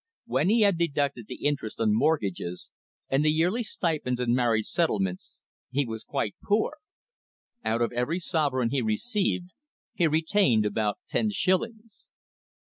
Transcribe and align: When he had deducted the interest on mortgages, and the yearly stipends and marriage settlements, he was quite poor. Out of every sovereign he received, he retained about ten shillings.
When 0.25 0.49
he 0.49 0.61
had 0.61 0.79
deducted 0.79 1.27
the 1.27 1.45
interest 1.45 1.79
on 1.79 1.93
mortgages, 1.93 2.69
and 3.07 3.23
the 3.23 3.29
yearly 3.29 3.61
stipends 3.61 4.19
and 4.19 4.33
marriage 4.33 4.65
settlements, 4.65 5.43
he 5.69 5.85
was 5.85 6.03
quite 6.03 6.33
poor. 6.43 6.77
Out 7.63 7.83
of 7.83 7.91
every 7.93 8.17
sovereign 8.19 8.71
he 8.71 8.81
received, 8.81 9.51
he 9.93 10.07
retained 10.07 10.65
about 10.65 10.97
ten 11.07 11.29
shillings. 11.29 12.07